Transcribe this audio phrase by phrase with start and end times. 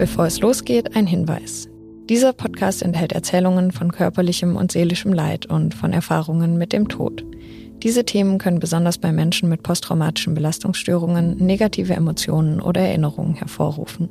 [0.00, 1.68] Bevor es losgeht, ein Hinweis.
[2.08, 7.22] Dieser Podcast enthält Erzählungen von körperlichem und seelischem Leid und von Erfahrungen mit dem Tod.
[7.82, 14.08] Diese Themen können besonders bei Menschen mit posttraumatischen Belastungsstörungen negative Emotionen oder Erinnerungen hervorrufen.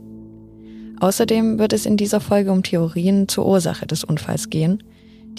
[0.99, 4.83] Außerdem wird es in dieser Folge um Theorien zur Ursache des Unfalls gehen,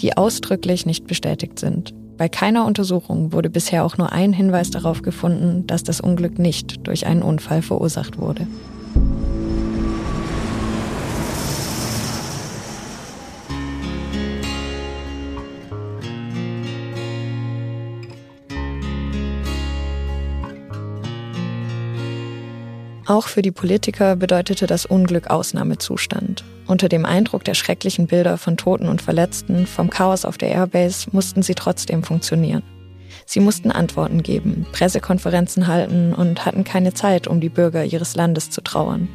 [0.01, 1.93] die ausdrücklich nicht bestätigt sind.
[2.17, 6.85] Bei keiner Untersuchung wurde bisher auch nur ein Hinweis darauf gefunden, dass das Unglück nicht
[6.85, 8.47] durch einen Unfall verursacht wurde.
[23.11, 26.45] Auch für die Politiker bedeutete das Unglück Ausnahmezustand.
[26.65, 31.09] Unter dem Eindruck der schrecklichen Bilder von Toten und Verletzten, vom Chaos auf der Airbase,
[31.11, 32.63] mussten sie trotzdem funktionieren.
[33.25, 38.49] Sie mussten Antworten geben, Pressekonferenzen halten und hatten keine Zeit, um die Bürger ihres Landes
[38.49, 39.09] zu trauern.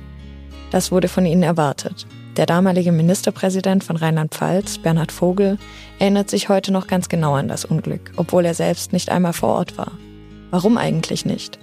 [0.71, 2.07] Das wurde von ihnen erwartet.
[2.37, 5.57] Der damalige Ministerpräsident von Rheinland-Pfalz, Bernhard Vogel,
[5.99, 9.55] erinnert sich heute noch ganz genau an das Unglück, obwohl er selbst nicht einmal vor
[9.55, 9.93] Ort war.
[10.51, 11.59] Warum eigentlich nicht?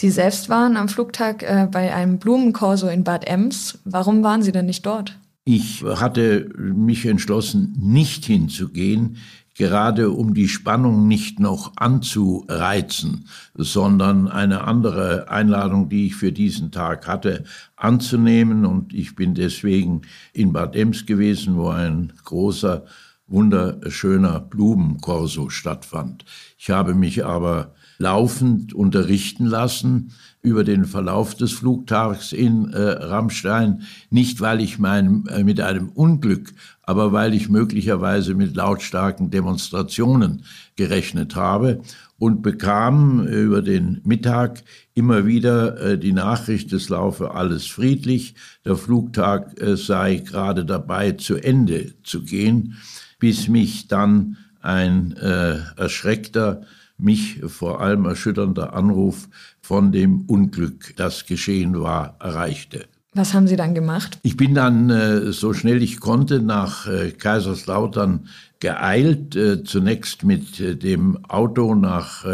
[0.00, 3.80] Sie selbst waren am Flugtag äh, bei einem Blumenkorso in Bad Ems.
[3.84, 5.18] Warum waren Sie denn nicht dort?
[5.44, 9.18] Ich hatte mich entschlossen, nicht hinzugehen,
[9.54, 16.70] gerade um die Spannung nicht noch anzureizen, sondern eine andere Einladung, die ich für diesen
[16.70, 17.44] Tag hatte,
[17.76, 18.64] anzunehmen.
[18.64, 20.00] Und ich bin deswegen
[20.32, 22.86] in Bad Ems gewesen, wo ein großer,
[23.26, 26.24] wunderschöner Blumenkorso stattfand.
[26.56, 30.12] Ich habe mich aber laufend unterrichten lassen
[30.42, 33.82] über den Verlauf des Flugtags in äh, Rammstein.
[34.08, 40.44] Nicht, weil ich mein, äh, mit einem Unglück, aber weil ich möglicherweise mit lautstarken Demonstrationen
[40.76, 41.82] gerechnet habe
[42.18, 44.62] und bekam über den Mittag
[44.94, 51.12] immer wieder äh, die Nachricht, es laufe alles friedlich, der Flugtag äh, sei gerade dabei
[51.12, 52.78] zu Ende zu gehen,
[53.18, 56.62] bis mich dann ein äh, erschreckter
[57.02, 59.28] mich vor allem erschütternder Anruf
[59.60, 62.86] von dem Unglück, das geschehen war, erreichte.
[63.12, 64.20] Was haben Sie dann gemacht?
[64.22, 68.28] Ich bin dann äh, so schnell ich konnte nach äh, Kaiserslautern
[68.60, 72.24] geeilt, äh, zunächst mit dem Auto nach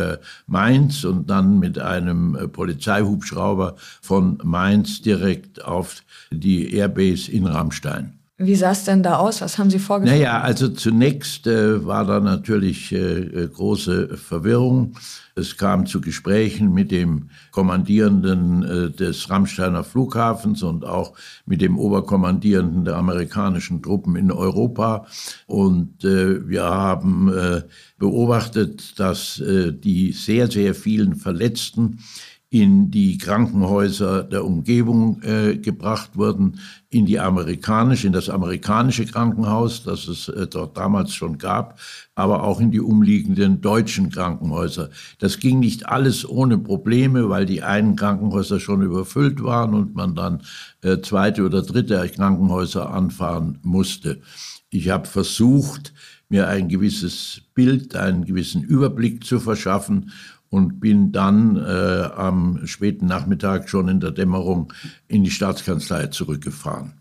[0.46, 8.18] Mainz und dann mit einem Polizeihubschrauber von Mainz direkt auf die Airbase in Rammstein.
[8.38, 9.40] Wie sah es denn da aus?
[9.40, 10.20] Was haben Sie vorgestellt?
[10.20, 14.92] Naja, also zunächst äh, war da natürlich äh, äh, große Verwirrung.
[15.34, 21.14] Es kam zu Gesprächen mit dem Kommandierenden äh, des Rammsteiner Flughafens und auch
[21.46, 25.06] mit dem Oberkommandierenden der amerikanischen Truppen in Europa.
[25.46, 27.62] Und äh, wir haben äh,
[27.98, 32.00] beobachtet, dass die sehr, sehr vielen Verletzten
[32.62, 36.58] in die Krankenhäuser der Umgebung äh, gebracht wurden,
[36.88, 41.78] in die amerikanische, in das amerikanische Krankenhaus, das es äh, dort damals schon gab,
[42.14, 44.88] aber auch in die umliegenden deutschen Krankenhäuser.
[45.18, 50.14] Das ging nicht alles ohne Probleme, weil die einen Krankenhäuser schon überfüllt waren und man
[50.14, 50.40] dann
[50.80, 54.22] äh, zweite oder dritte Krankenhäuser anfahren musste.
[54.70, 55.92] Ich habe versucht,
[56.28, 60.10] mir ein gewisses Bild, einen gewissen Überblick zu verschaffen
[60.56, 64.72] und bin dann äh, am späten Nachmittag schon in der Dämmerung
[65.06, 66.94] in die Staatskanzlei zurückgefahren.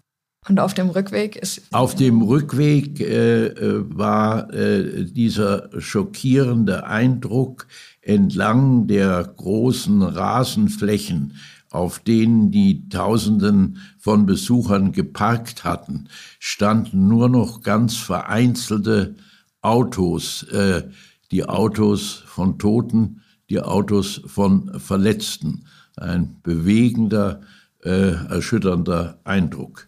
[0.49, 1.61] Und auf dem Rückweg ist.
[1.71, 7.67] Auf dem Rückweg äh, äh, war äh, dieser schockierende Eindruck
[8.01, 11.37] entlang der großen Rasenflächen,
[11.71, 19.15] auf denen die Tausenden von Besuchern geparkt hatten, standen nur noch ganz vereinzelte
[19.61, 20.83] Autos, äh,
[21.31, 25.65] die Autos von Toten, die Autos von Verletzten.
[25.97, 27.41] Ein bewegender,
[27.83, 29.87] äh, erschütternder Eindruck.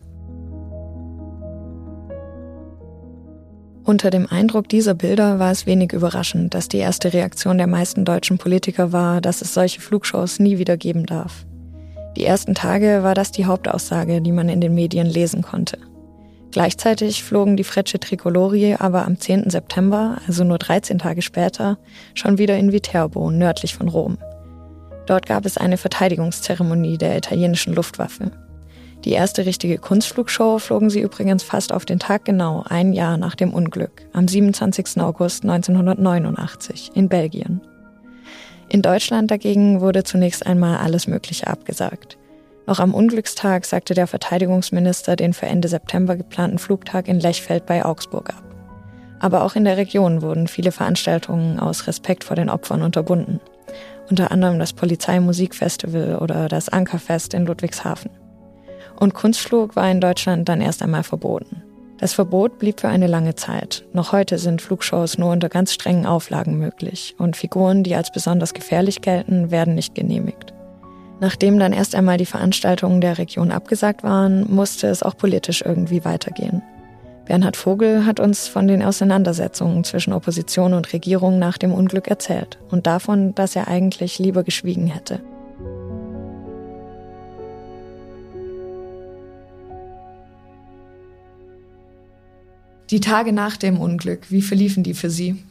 [3.83, 8.03] Unter dem Eindruck dieser Bilder war es wenig überraschend, dass die erste Reaktion der meisten
[8.03, 11.45] deutschen Politiker war, dass es solche Flugshows nie wieder geben darf.
[12.17, 15.77] Die ersten Tage war das die Hauptaussage, die man in den Medien lesen konnte.
[16.51, 19.49] Gleichzeitig flogen die Frecce Tricolori aber am 10.
[19.49, 21.77] September, also nur 13 Tage später,
[22.13, 24.17] schon wieder in Viterbo, nördlich von Rom.
[25.05, 28.31] Dort gab es eine Verteidigungszeremonie der italienischen Luftwaffe.
[29.05, 33.35] Die erste richtige Kunstflugshow flogen sie übrigens fast auf den Tag genau ein Jahr nach
[33.35, 34.99] dem Unglück, am 27.
[34.99, 37.61] August 1989 in Belgien.
[38.69, 42.16] In Deutschland dagegen wurde zunächst einmal alles Mögliche abgesagt.
[42.67, 47.85] Noch am Unglückstag sagte der Verteidigungsminister den für Ende September geplanten Flugtag in Lechfeld bei
[47.85, 48.43] Augsburg ab.
[49.19, 53.39] Aber auch in der Region wurden viele Veranstaltungen aus Respekt vor den Opfern unterbunden.
[54.09, 58.09] unter anderem das Polizeimusikfestival oder das Ankerfest in Ludwigshafen.
[58.97, 61.61] Und Kunstflug war in Deutschland dann erst einmal verboten.
[61.97, 63.83] Das Verbot blieb für eine lange Zeit.
[63.91, 68.53] Noch heute sind Flugshows nur unter ganz strengen Auflagen möglich und Figuren, die als besonders
[68.53, 70.53] gefährlich gelten, werden nicht genehmigt.
[71.19, 76.05] Nachdem dann erst einmal die Veranstaltungen der Region abgesagt waren, musste es auch politisch irgendwie
[76.05, 76.61] weitergehen.
[77.25, 82.57] Bernhard Vogel hat uns von den Auseinandersetzungen zwischen Opposition und Regierung nach dem Unglück erzählt
[82.69, 85.19] und davon, dass er eigentlich lieber geschwiegen hätte.
[92.89, 95.43] Die Tage nach dem Unglück, wie verliefen die für Sie?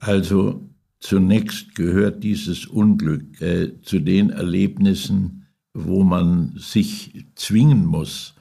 [0.00, 0.60] Also
[1.02, 8.34] zunächst gehört dieses Unglück äh, zu den Erlebnissen, wo man sich zwingen muss,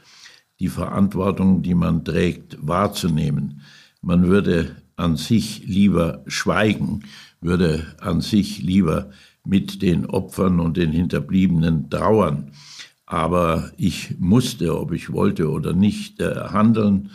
[0.60, 3.62] die Verantwortung, die man trägt, wahrzunehmen.
[4.02, 7.02] Man würde an sich lieber schweigen,
[7.42, 9.10] würde an sich lieber
[9.44, 12.52] mit den Opfern und den Hinterbliebenen trauern.
[13.08, 17.10] Aber ich musste, ob ich wollte oder nicht, äh, handeln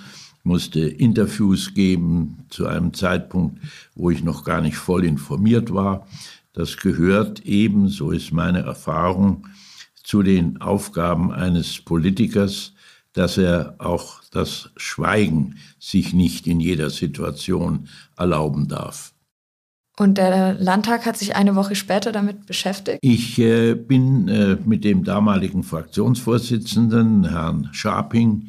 [0.47, 3.61] musste Interviews geben zu einem Zeitpunkt,
[3.95, 6.07] wo ich noch gar nicht voll informiert war.
[6.53, 9.47] Das gehört eben, so ist meine Erfahrung,
[10.03, 12.73] zu den Aufgaben eines Politikers,
[13.13, 19.13] dass er auch das Schweigen sich nicht in jeder Situation erlauben darf.
[19.99, 22.99] Und der Landtag hat sich eine Woche später damit beschäftigt?
[23.01, 28.49] Ich äh, bin äh, mit dem damaligen Fraktionsvorsitzenden, Herrn Scharping,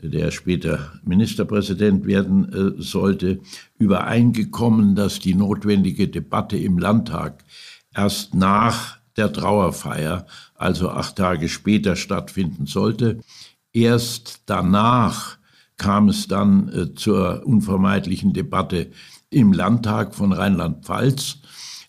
[0.00, 3.40] der später Ministerpräsident werden äh, sollte,
[3.78, 7.44] übereingekommen, dass die notwendige Debatte im Landtag
[7.94, 13.20] erst nach der Trauerfeier, also acht Tage später, stattfinden sollte.
[13.72, 15.38] Erst danach
[15.76, 18.90] kam es dann äh, zur unvermeidlichen Debatte
[19.30, 21.38] im Landtag von Rheinland-Pfalz,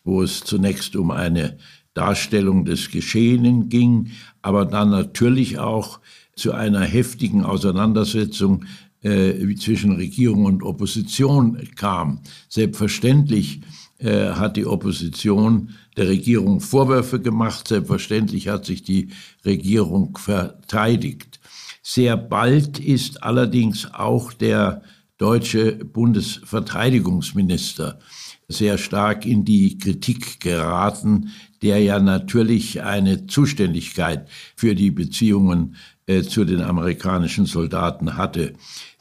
[0.03, 1.57] wo es zunächst um eine
[1.93, 4.11] Darstellung des Geschehenen ging,
[4.41, 5.99] aber dann natürlich auch
[6.39, 8.65] zu einer heftigen Auseinandersetzung
[9.01, 12.21] äh, zwischen Regierung und Opposition kam.
[12.47, 13.61] Selbstverständlich
[13.99, 19.09] äh, hat die Opposition der Regierung Vorwürfe gemacht, selbstverständlich hat sich die
[19.45, 21.39] Regierung verteidigt.
[21.81, 24.81] Sehr bald ist allerdings auch der
[25.17, 27.99] deutsche Bundesverteidigungsminister
[28.47, 31.31] sehr stark in die Kritik geraten,
[31.61, 35.75] der ja natürlich eine Zuständigkeit für die Beziehungen
[36.09, 38.53] äh, zu den amerikanischen Soldaten hatte.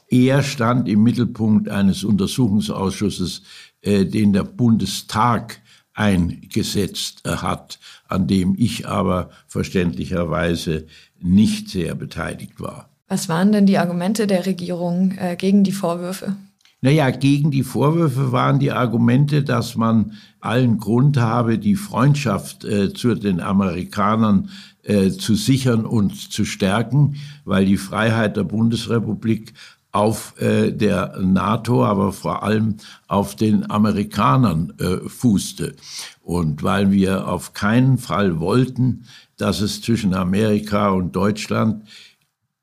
[0.09, 3.41] Er stand im Mittelpunkt eines Untersuchungsausschusses,
[3.81, 5.59] äh, den der Bundestag
[5.93, 10.85] eingesetzt hat, an dem ich aber verständlicherweise
[11.19, 12.89] nicht sehr beteiligt war.
[13.07, 16.35] Was waren denn die Argumente der Regierung äh, gegen die Vorwürfe?
[16.81, 22.93] Naja, gegen die Vorwürfe waren die Argumente, dass man allen Grund habe, die Freundschaft äh,
[22.93, 24.49] zu den Amerikanern
[24.83, 29.53] äh, zu sichern und zu stärken, weil die Freiheit der Bundesrepublik
[29.91, 32.77] auf äh, der NATO, aber vor allem
[33.07, 35.75] auf den Amerikanern äh, fußte.
[36.21, 39.05] Und weil wir auf keinen Fall wollten,
[39.35, 41.83] dass es zwischen Amerika und Deutschland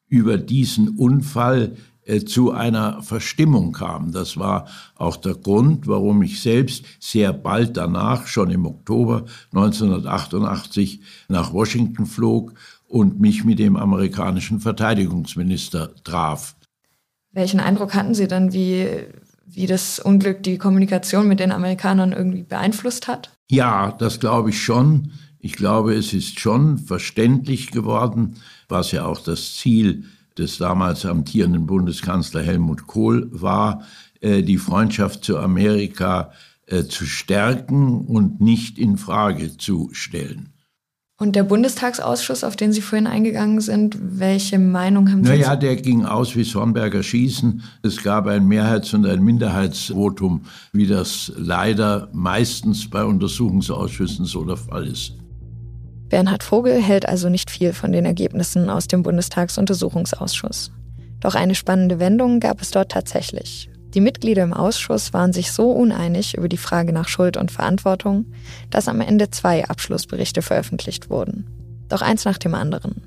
[0.09, 1.77] über diesen Unfall
[2.27, 4.13] zu einer Verstimmung kam.
[4.13, 11.01] Das war auch der Grund, warum ich selbst sehr bald danach, schon im Oktober 1988,
[11.29, 12.55] nach Washington flog
[12.89, 16.55] und mich mit dem amerikanischen Verteidigungsminister traf.
[17.33, 18.89] Welchen Eindruck hatten Sie dann, wie,
[19.47, 23.31] wie das Unglück die Kommunikation mit den Amerikanern irgendwie beeinflusst hat?
[23.51, 25.13] Ja, das glaube ich schon.
[25.39, 28.37] Ich glaube, es ist schon verständlich geworden,
[28.69, 30.05] was ja auch das Ziel
[30.39, 33.83] des damals amtierenden Bundeskanzler Helmut Kohl war,
[34.21, 36.33] äh, die Freundschaft zu Amerika
[36.67, 40.51] äh, zu stärken und nicht in Frage zu stellen.
[41.19, 45.31] Und der Bundestagsausschuss, auf den Sie vorhin eingegangen sind, welche Meinung haben Sie?
[45.31, 47.63] Naja, der ging aus wie Sornberger Schießen.
[47.83, 54.59] Es gab ein Mehrheits- und ein Minderheitsvotum, wie das leider meistens bei Untersuchungsausschüssen so der
[54.59, 55.15] Fall ist.
[56.09, 60.71] Bernhard Vogel hält also nicht viel von den Ergebnissen aus dem Bundestagsuntersuchungsausschuss.
[61.21, 63.71] Doch eine spannende Wendung gab es dort tatsächlich.
[63.95, 68.27] Die Mitglieder im Ausschuss waren sich so uneinig über die Frage nach Schuld und Verantwortung,
[68.71, 71.47] dass am Ende zwei Abschlussberichte veröffentlicht wurden.
[71.89, 73.03] Doch eins nach dem anderen.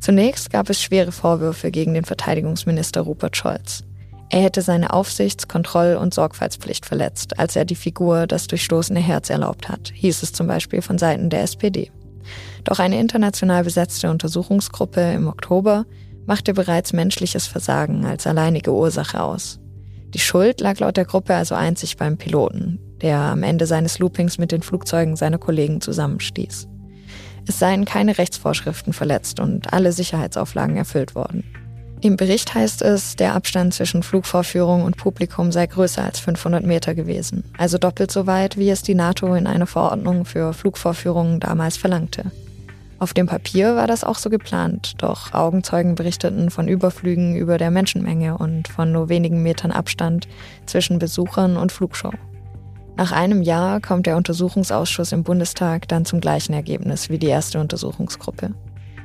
[0.00, 3.82] Zunächst gab es schwere Vorwürfe gegen den Verteidigungsminister Rupert Scholz.
[4.30, 9.30] Er hätte seine Aufsichts-, Kontroll- und Sorgfaltspflicht verletzt, als er die Figur das durchstoßene Herz
[9.30, 11.90] erlaubt hat, hieß es zum Beispiel von Seiten der SPD.
[12.64, 15.86] Doch eine international besetzte Untersuchungsgruppe im Oktober
[16.26, 19.58] machte bereits menschliches Versagen als alleinige Ursache aus.
[20.14, 22.80] Die Schuld lag laut der Gruppe also einzig beim Piloten.
[23.00, 26.66] der am Ende seines Loopings mit den Flugzeugen seiner Kollegen zusammenstieß.
[27.46, 31.44] Es seien keine Rechtsvorschriften verletzt und alle Sicherheitsauflagen erfüllt worden.
[32.00, 36.94] Im Bericht heißt es, der Abstand zwischen Flugvorführung und Publikum sei größer als 500 Meter
[36.94, 41.76] gewesen, also doppelt so weit, wie es die NATO in einer Verordnung für Flugvorführungen damals
[41.76, 42.30] verlangte.
[43.00, 47.70] Auf dem Papier war das auch so geplant, doch Augenzeugen berichteten von Überflügen über der
[47.70, 50.26] Menschenmenge und von nur wenigen Metern Abstand
[50.66, 52.10] zwischen Besuchern und Flugshow.
[52.96, 57.60] Nach einem Jahr kommt der Untersuchungsausschuss im Bundestag dann zum gleichen Ergebnis wie die erste
[57.60, 58.52] Untersuchungsgruppe.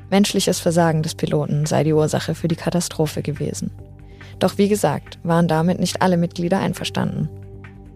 [0.10, 3.70] Menschliches Versagen des Piloten sei die Ursache für die Katastrophe gewesen.
[4.40, 7.30] Doch wie gesagt, waren damit nicht alle Mitglieder einverstanden.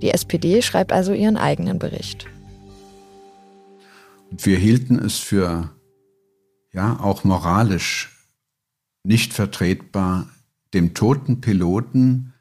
[0.04, 2.27] Die SPD schreibt also ihren eigenen Bericht.
[4.30, 5.72] Wir hielten es für
[6.77, 8.15] ja auch moralisch
[9.03, 10.27] nicht vertretbar,
[10.74, 12.34] dem toten Piloten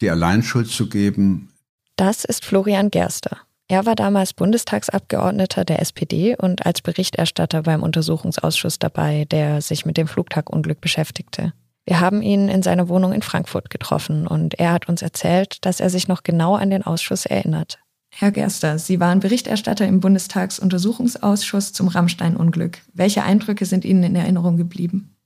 [0.00, 1.48] die Alleinschuld zu geben.
[1.96, 3.38] Das ist Florian Gerster.
[3.68, 9.96] Er war damals Bundestagsabgeordneter der SPD und als Berichterstatter beim Untersuchungsausschuss dabei, der sich mit
[9.96, 11.54] dem Flugtagunglück beschäftigte.
[11.86, 15.80] Wir haben ihn in seiner Wohnung in Frankfurt getroffen und er hat uns erzählt, dass
[15.80, 17.78] er sich noch genau an den Ausschuss erinnert.
[18.14, 22.78] Herr Gerster, Sie waren Berichterstatter im Bundestagsuntersuchungsausschuss zum Rammstein-Unglück.
[22.92, 25.16] Welche Eindrücke sind Ihnen in Erinnerung geblieben?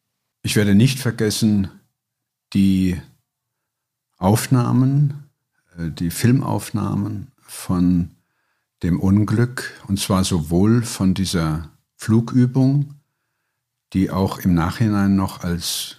[0.43, 1.69] Ich werde nicht vergessen
[2.55, 2.97] die
[4.19, 5.25] Aufnahmen,
[5.77, 8.13] äh, die Filmaufnahmen von
[8.85, 12.95] dem Unglück, und zwar sowohl von dieser Flugübung,
[13.95, 15.97] die auch im Nachhinein noch als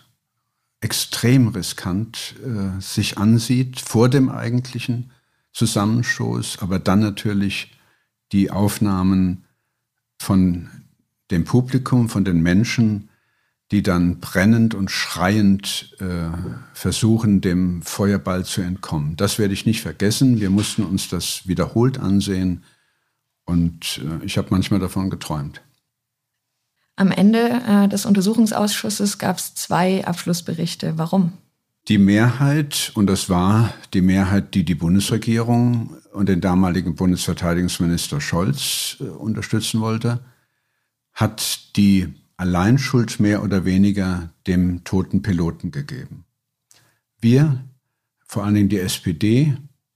[0.79, 5.11] extrem riskant äh, sich ansieht, vor dem eigentlichen
[5.57, 7.71] Zusammenstoß, aber dann natürlich
[8.31, 9.45] die Aufnahmen
[10.19, 10.69] von
[11.31, 13.09] dem Publikum, von den Menschen,
[13.71, 16.29] die dann brennend und schreiend äh,
[16.73, 19.17] versuchen, dem Feuerball zu entkommen.
[19.17, 20.39] Das werde ich nicht vergessen.
[20.39, 22.63] Wir mussten uns das wiederholt ansehen
[23.45, 25.61] und äh, ich habe manchmal davon geträumt.
[26.95, 30.99] Am Ende äh, des Untersuchungsausschusses gab es zwei Abschlussberichte.
[30.99, 31.33] Warum?
[31.87, 38.97] Die Mehrheit, und das war die Mehrheit, die die Bundesregierung und den damaligen Bundesverteidigungsminister Scholz
[38.99, 40.19] äh, unterstützen wollte,
[41.13, 46.25] hat die Alleinschuld mehr oder weniger dem toten Piloten gegeben.
[47.21, 47.63] Wir,
[48.25, 49.55] vor allen Dingen die SPD,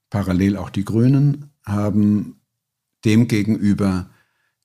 [0.10, 2.38] parallel auch die Grünen, haben
[3.03, 4.10] demgegenüber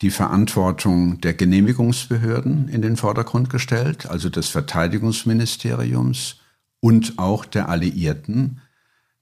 [0.00, 6.36] die Verantwortung der Genehmigungsbehörden in den Vordergrund gestellt, also des Verteidigungsministeriums
[6.86, 8.60] und auch der Alliierten,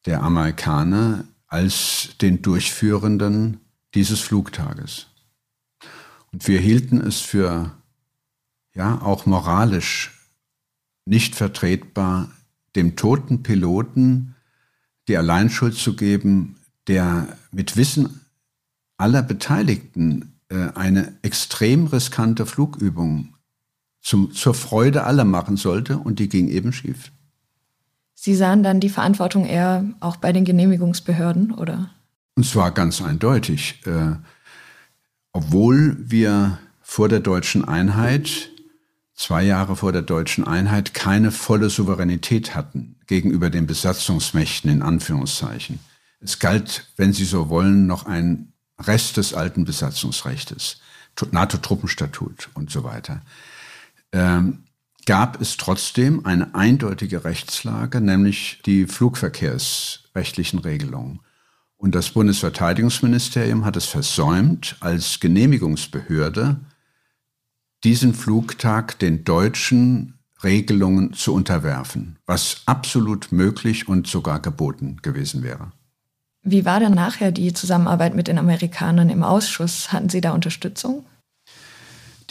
[0.05, 3.59] der Amerikaner, als den Durchführenden
[3.95, 5.07] dieses Flugtages.
[6.31, 7.73] Und wir hielten es für
[8.75, 10.29] ja auch moralisch
[11.07, 12.31] nicht vertretbar,
[12.77, 14.35] dem toten Piloten
[15.09, 16.57] die Alleinschuld zu geben,
[16.87, 18.27] der mit Wissen
[18.99, 23.37] aller Beteiligten äh, eine extrem riskante Flugübung
[24.03, 27.11] zum, zur Freude aller machen sollte und die ging eben schief.
[28.25, 31.91] Sie sahen dann die Verantwortung eher auch bei den Genehmigungsbehörden, oder?
[32.37, 33.83] Und zwar ganz eindeutig.
[33.85, 34.15] Äh,
[35.35, 38.49] obwohl wir vor der deutschen Einheit,
[39.15, 45.81] zwei Jahre vor der deutschen Einheit, keine volle Souveränität hatten gegenüber den Besatzungsmächten in Anführungszeichen.
[46.19, 50.81] Es galt, wenn Sie so wollen, noch ein Rest des alten Besatzungsrechtes,
[51.31, 53.21] NATO-Truppenstatut und so weiter,
[54.13, 54.64] ähm,
[55.07, 61.21] gab es trotzdem eine eindeutige Rechtslage, nämlich die flugverkehrsrechtlichen Regelungen.
[61.77, 66.57] Und das Bundesverteidigungsministerium hat es versäumt, als Genehmigungsbehörde
[67.83, 75.73] diesen Flugtag den deutschen Regelungen zu unterwerfen, was absolut möglich und sogar geboten gewesen wäre.
[76.43, 79.93] Wie war denn nachher die Zusammenarbeit mit den Amerikanern im Ausschuss?
[79.93, 81.05] Hatten Sie da Unterstützung?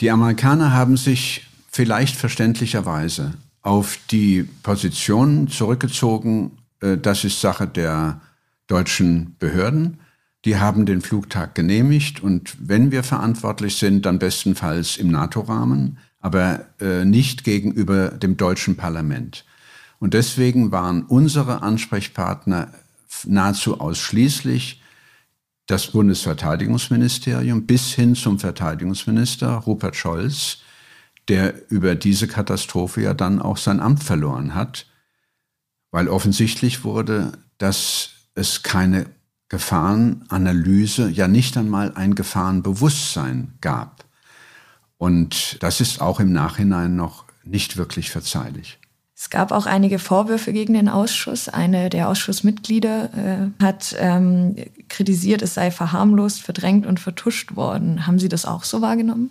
[0.00, 8.20] Die Amerikaner haben sich vielleicht verständlicherweise auf die Position zurückgezogen, äh, das ist Sache der
[8.68, 9.98] deutschen Behörden.
[10.44, 16.66] Die haben den Flugtag genehmigt und wenn wir verantwortlich sind, dann bestenfalls im NATO-Rahmen, aber
[16.80, 19.44] äh, nicht gegenüber dem deutschen Parlament.
[19.98, 22.68] Und deswegen waren unsere Ansprechpartner
[23.26, 24.80] nahezu ausschließlich
[25.66, 30.58] das Bundesverteidigungsministerium bis hin zum Verteidigungsminister Rupert Scholz,
[31.28, 34.86] der über diese Katastrophe ja dann auch sein Amt verloren hat,
[35.90, 39.06] weil offensichtlich wurde, dass es keine
[39.48, 44.04] Gefahrenanalyse, ja nicht einmal ein Gefahrenbewusstsein gab.
[44.96, 48.78] Und das ist auch im Nachhinein noch nicht wirklich verzeihlich.
[49.16, 51.48] Es gab auch einige Vorwürfe gegen den Ausschuss.
[51.48, 54.56] Eine der Ausschussmitglieder äh, hat ähm,
[54.88, 58.06] kritisiert, es sei verharmlost, verdrängt und vertuscht worden.
[58.06, 59.30] Haben Sie das auch so wahrgenommen?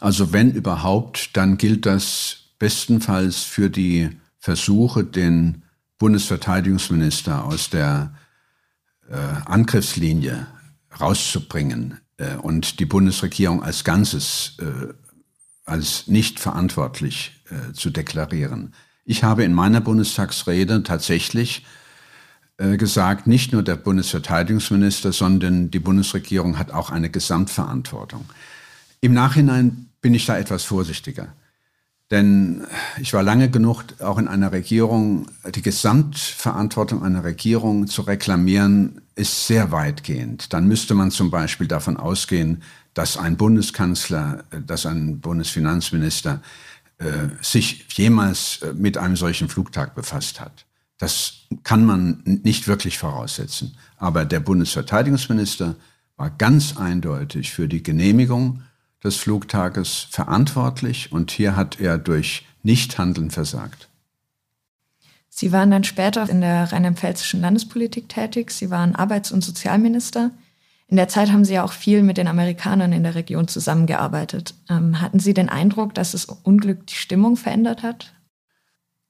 [0.00, 5.62] Also wenn überhaupt, dann gilt das bestenfalls für die Versuche, den
[5.98, 8.14] Bundesverteidigungsminister aus der
[9.10, 10.46] äh, Angriffslinie
[11.00, 14.92] rauszubringen äh, und die Bundesregierung als Ganzes äh,
[15.68, 18.74] als nicht verantwortlich äh, zu deklarieren.
[19.04, 21.64] Ich habe in meiner Bundestagsrede tatsächlich
[22.56, 28.24] äh, gesagt, nicht nur der Bundesverteidigungsminister, sondern die Bundesregierung hat auch eine Gesamtverantwortung.
[29.00, 31.28] Im Nachhinein bin ich da etwas vorsichtiger.
[32.10, 32.66] Denn
[33.00, 39.46] ich war lange genug auch in einer Regierung, die Gesamtverantwortung einer Regierung zu reklamieren, ist
[39.46, 40.52] sehr weitgehend.
[40.54, 42.62] Dann müsste man zum Beispiel davon ausgehen,
[42.94, 46.40] dass ein Bundeskanzler, dass ein Bundesfinanzminister
[46.96, 50.64] äh, sich jemals äh, mit einem solchen Flugtag befasst hat.
[50.96, 53.76] Das kann man nicht wirklich voraussetzen.
[53.98, 55.76] Aber der Bundesverteidigungsminister
[56.16, 58.62] war ganz eindeutig für die Genehmigung
[59.04, 63.88] des Flugtages verantwortlich und hier hat er durch Nichthandeln versagt.
[65.28, 68.50] Sie waren dann später in der rheinland-pfälzischen Landespolitik tätig.
[68.50, 70.32] Sie waren Arbeits- und Sozialminister.
[70.88, 74.54] In der Zeit haben Sie ja auch viel mit den Amerikanern in der Region zusammengearbeitet.
[74.68, 78.14] Ähm, hatten Sie den Eindruck, dass das Unglück die Stimmung verändert hat?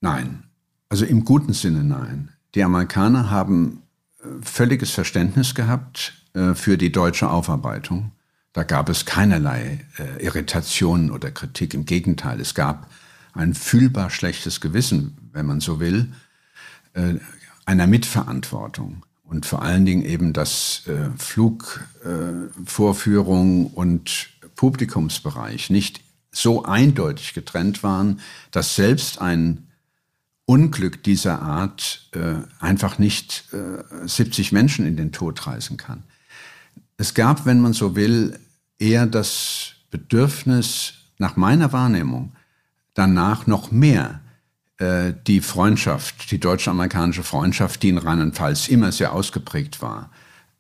[0.01, 0.43] Nein.
[0.91, 2.31] Also im guten Sinne nein.
[2.55, 3.83] Die Amerikaner haben
[4.21, 8.13] äh, völliges Verständnis gehabt äh, für die deutsche Aufarbeitung.
[8.59, 11.75] Da gab es keinerlei äh, Irritationen oder Kritik.
[11.75, 12.91] Im Gegenteil, es gab
[13.33, 16.13] ein fühlbar schlechtes Gewissen, wenn man so will,
[16.95, 17.15] äh,
[17.67, 19.05] einer Mitverantwortung.
[19.23, 26.01] Und vor allen Dingen eben, dass äh, Flugvorführung äh, und Publikumsbereich nicht
[26.33, 28.19] so eindeutig getrennt waren,
[28.51, 29.69] dass selbst ein
[30.47, 36.03] Unglück dieser Art äh, einfach nicht äh, 70 Menschen in den Tod reißen kann.
[36.97, 38.37] Es gab, wenn man so will,
[38.79, 42.33] eher das Bedürfnis, nach meiner Wahrnehmung,
[42.95, 44.21] danach noch mehr
[44.79, 50.11] äh, die Freundschaft, die deutsch-amerikanische Freundschaft, die in Rheinland-Pfalz immer sehr ausgeprägt war,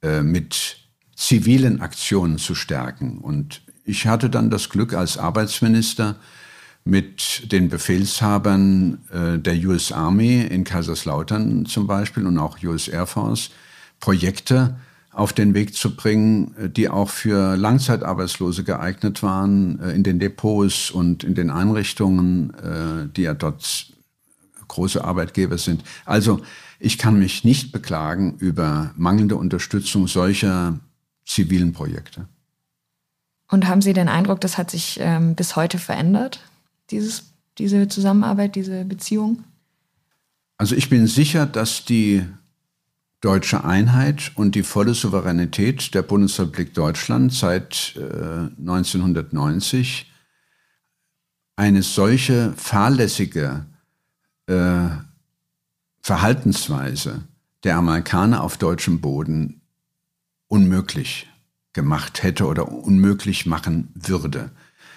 [0.02, 0.78] äh, mit
[1.14, 3.18] zivilen Aktionen zu stärken.
[3.18, 6.16] Und ich hatte dann das Glück als Arbeitsminister
[6.84, 13.06] mit den Befehlshabern äh, der US Army in Kaiserslautern zum Beispiel und auch US Air
[13.06, 13.50] Force
[14.00, 14.76] Projekte
[15.18, 20.20] auf den Weg zu bringen, äh, die auch für Langzeitarbeitslose geeignet waren, äh, in den
[20.20, 23.92] Depots und in den Einrichtungen, äh, die ja dort
[24.68, 25.82] große Arbeitgeber sind.
[26.04, 26.40] Also
[26.78, 30.78] ich kann mich nicht beklagen über mangelnde Unterstützung solcher
[31.26, 32.28] zivilen Projekte.
[33.50, 36.40] Und haben Sie den Eindruck, das hat sich ähm, bis heute verändert,
[36.90, 39.42] dieses, diese Zusammenarbeit, diese Beziehung?
[40.58, 42.24] Also ich bin sicher, dass die
[43.20, 50.10] deutsche Einheit und die volle Souveränität der Bundesrepublik Deutschland seit äh, 1990
[51.56, 53.66] eine solche fahrlässige
[54.46, 54.88] äh,
[56.00, 57.24] Verhaltensweise
[57.64, 59.62] der Amerikaner auf deutschem Boden
[60.46, 61.28] unmöglich
[61.72, 64.52] gemacht hätte oder unmöglich machen würde.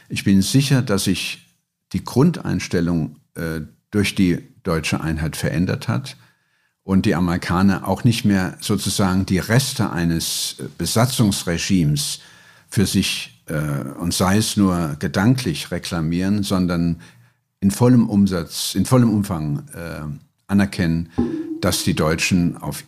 [0.09, 1.47] Ich bin sicher, dass sich
[1.93, 6.15] die Grundeinstellung äh, durch die deutsche Einheit verändert hat
[6.83, 12.19] und die Amerikaner auch nicht mehr sozusagen die Reste eines äh, Besatzungsregimes
[12.69, 17.01] für sich äh, und sei es nur gedanklich reklamieren, sondern
[17.59, 20.01] in vollem Umsatz, in vollem Umfang äh,
[20.47, 21.09] anerkennen,
[21.61, 22.83] dass die Deutschen auf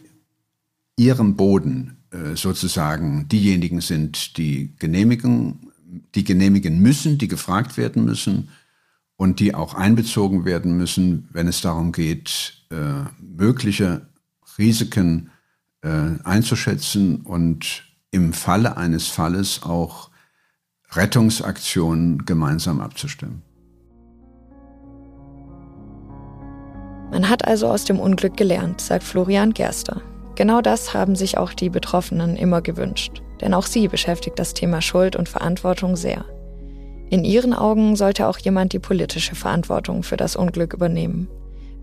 [0.97, 5.71] ihrem Boden äh, sozusagen diejenigen sind, die genehmigen,
[6.15, 8.49] die genehmigen müssen, die gefragt werden müssen
[9.23, 14.01] und die auch einbezogen werden müssen, wenn es darum geht, äh, mögliche
[14.57, 15.31] Risiken
[15.81, 20.09] äh, einzuschätzen und im Falle eines Falles auch
[20.91, 23.43] Rettungsaktionen gemeinsam abzustimmen.
[27.09, 30.01] Man hat also aus dem Unglück gelernt, sagt Florian Gerster.
[30.35, 33.21] Genau das haben sich auch die Betroffenen immer gewünscht.
[33.39, 36.25] Denn auch sie beschäftigt das Thema Schuld und Verantwortung sehr.
[37.13, 41.27] In ihren Augen sollte auch jemand die politische Verantwortung für das Unglück übernehmen.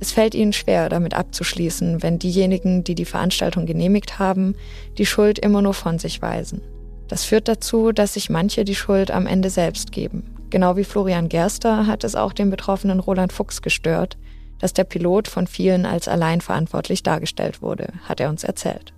[0.01, 4.57] Es fällt ihnen schwer, damit abzuschließen, wenn diejenigen, die die Veranstaltung genehmigt haben,
[4.99, 6.63] die Schuld immer nur von sich weisen.
[7.07, 10.35] Das führt dazu, dass sich manche die Schuld am Ende selbst geben.
[10.51, 14.19] Genau wie Florian Gerster hat es auch den betroffenen Roland Fuchs gestört,
[14.59, 18.93] dass der Pilot von vielen als allein verantwortlich dargestellt wurde, hat er uns erzählt.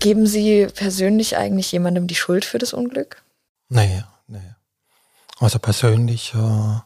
[0.00, 3.22] Geben Sie persönlich eigentlich jemandem die Schuld für das Unglück?
[3.68, 4.56] Naja, naja.
[5.38, 6.80] Also persönlich äh,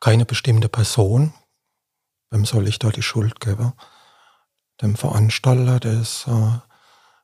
[0.00, 1.34] keine bestimmte Person.
[2.30, 3.72] Wem soll ich da die Schuld geben?
[4.80, 6.58] Dem Veranstalter, der es äh,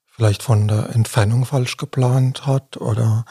[0.07, 3.25] vielleicht von der Entfernung falsch geplant hat oder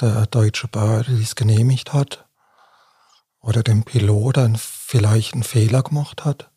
[0.00, 2.26] der deutsche Behörde, die es genehmigt hat
[3.40, 6.50] oder dem Pilot, der vielleicht einen Fehler gemacht hat.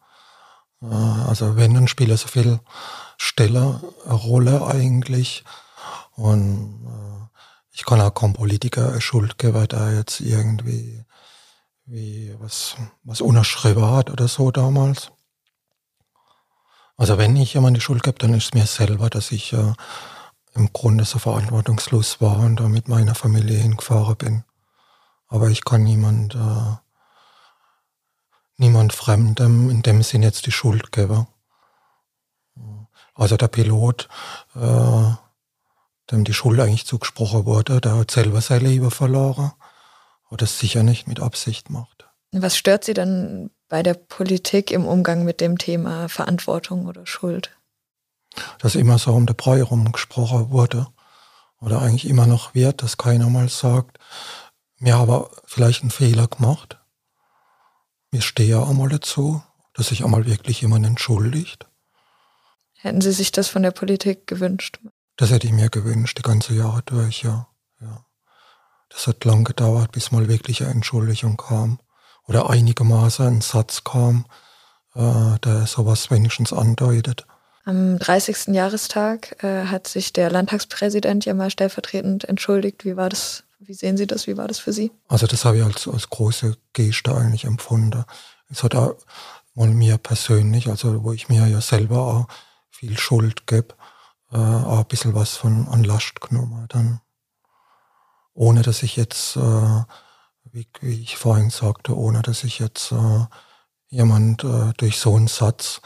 [0.81, 2.59] Äh, also wenn, dann spielt er so viel
[3.17, 5.43] stiller Rolle eigentlich.
[6.15, 7.39] Und äh,
[7.71, 11.03] ich kann auch keinem Politiker Schuld geben, der jetzt irgendwie
[11.85, 15.11] wie was, was unterschrieben hat oder so damals.
[16.95, 19.73] Also wenn ich jemand die Schuld gebe, dann ist es mir selber, dass ich äh,
[20.53, 24.43] im Grunde so verantwortungslos war und da mit meiner Familie hingefahren bin.
[25.27, 26.77] Aber ich kann niemand, äh,
[28.57, 31.27] niemand Fremdem in dem Sinn jetzt die Schuld geben.
[33.15, 34.09] Also der Pilot,
[34.55, 35.11] äh,
[36.11, 39.53] dem die Schuld eigentlich zugesprochen wurde, der hat selber sein Leben verloren
[40.29, 42.07] oder es sicher nicht mit Absicht macht.
[42.31, 47.55] Was stört Sie denn bei der Politik im Umgang mit dem Thema Verantwortung oder Schuld?
[48.57, 50.87] Dass immer so um den Brei rumgesprochen wurde
[51.59, 53.99] oder eigentlich immer noch wird, dass keiner mal sagt,
[54.79, 56.79] mir aber vielleicht einen Fehler gemacht.
[58.11, 61.67] Mir stehe auch mal dazu, dass sich einmal wirklich jemand entschuldigt.
[62.83, 64.77] Hätten Sie sich das von der Politik gewünscht?
[65.15, 67.47] Das hätte ich mir gewünscht, die ganze Jahre durch, ja.
[67.79, 68.05] ja.
[68.89, 71.79] Das hat lang gedauert, bis mal wirklich eine Entschuldigung kam.
[72.27, 74.25] Oder einigermaßen ein Satz kam,
[74.95, 77.25] äh, der sowas wenigstens andeutet.
[77.63, 78.47] Am 30.
[78.47, 82.83] Jahrestag äh, hat sich der Landtagspräsident ja mal stellvertretend entschuldigt.
[82.83, 83.45] Wie war das?
[83.59, 84.27] Wie sehen Sie das?
[84.27, 84.91] Wie war das für Sie?
[85.07, 88.03] Also das habe ich als, als große Geste eigentlich empfunden.
[88.49, 88.97] Es hat auch
[89.55, 92.27] mal mir persönlich, also wo ich mir ja selber auch
[92.83, 93.75] viel Schuld gebe,
[94.33, 96.99] äh, auch ein bisschen was von an Last genommen dann.
[98.33, 99.83] Ohne dass ich jetzt, äh,
[100.51, 103.25] wie, wie, ich vorhin sagte, ohne dass ich jetzt äh,
[103.87, 105.79] jemand äh, durch so einen Satz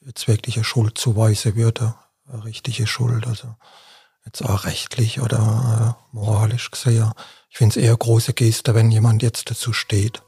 [0.00, 1.94] jetzt wirklich eine Schuld zuweisen würde,
[2.26, 3.54] eine richtige Schuld, also
[4.24, 7.12] jetzt auch rechtlich oder äh, moralisch gesehen.
[7.48, 10.20] Ich finde es eher große Geste, wenn jemand jetzt dazu steht.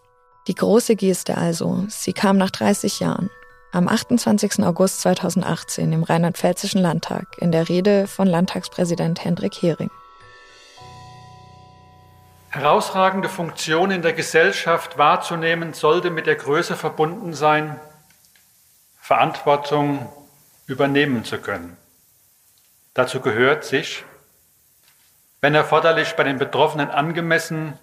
[0.47, 3.29] Die große Geste also, sie kam nach 30 Jahren.
[3.75, 4.63] Am 28.
[4.65, 9.91] August 2018 im Rheinland-Pfälzischen Landtag in der Rede von Landtagspräsident Hendrik Hering.
[12.51, 17.81] Herausragende Funktion in der Gesellschaft wahrzunehmen sollte mit der Größe verbunden sein,
[19.01, 20.07] Verantwortung
[20.67, 21.79] übernehmen zu können.
[22.93, 24.05] Dazu gehört sich,
[25.41, 27.79] wenn erforderlich, bei den Betroffenen angemessen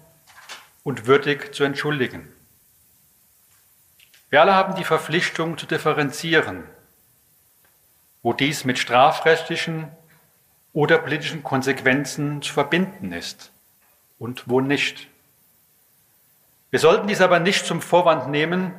[0.84, 2.32] und würdig zu entschuldigen.
[4.30, 6.62] Wir alle haben die Verpflichtung zu differenzieren,
[8.22, 9.88] wo dies mit strafrechtlichen
[10.72, 13.50] oder politischen Konsequenzen zu verbinden ist
[14.20, 15.08] und wo nicht.
[16.70, 18.72] Wir sollten dies aber nicht zum Vorwand nehmen,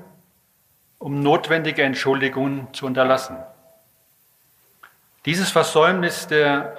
[1.00, 3.36] um notwendige Entschuldigungen zu unterlassen.
[5.26, 6.78] Dieses Versäumnis der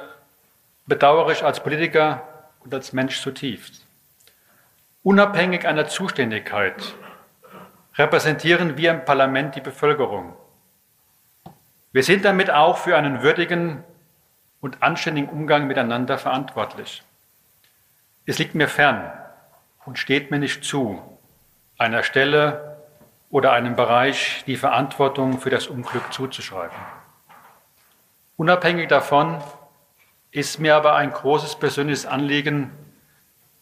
[0.86, 2.26] bedauere ich als Politiker
[2.60, 3.84] und als Mensch zutiefst.
[5.02, 6.94] Unabhängig einer Zuständigkeit
[7.96, 10.34] repräsentieren wir im Parlament die Bevölkerung.
[11.92, 13.84] Wir sind damit auch für einen würdigen
[14.60, 17.02] und anständigen Umgang miteinander verantwortlich.
[18.24, 19.12] Es liegt mir fern
[19.84, 21.02] und steht mir nicht zu,
[21.76, 22.78] einer Stelle
[23.30, 26.76] oder einem Bereich die Verantwortung für das Unglück zuzuschreiben.
[28.36, 29.42] Unabhängig davon
[30.30, 32.70] ist mir aber ein großes persönliches Anliegen,